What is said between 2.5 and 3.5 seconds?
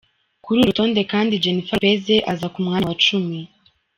ku mwanya wa cumi.